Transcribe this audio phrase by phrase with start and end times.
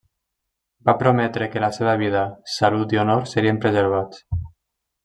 [0.89, 2.25] Va prometre que la seva vida,
[2.57, 4.27] salut i honor serien preservats.